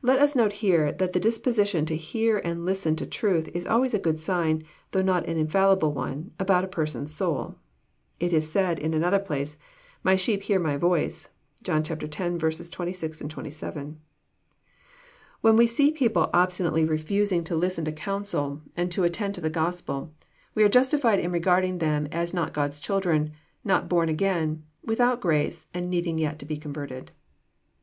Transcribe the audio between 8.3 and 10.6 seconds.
is said, in another place, *' My sheep hear